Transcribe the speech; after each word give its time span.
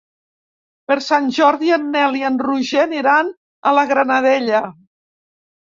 Per 0.91 0.95
Sant 1.07 1.27
Jordi 1.39 1.69
en 1.77 1.85
Nel 1.97 2.17
i 2.21 2.25
en 2.31 2.41
Roger 2.47 2.81
aniran 2.87 3.31
a 3.73 3.77
la 3.81 3.87
Granadella. 3.95 4.67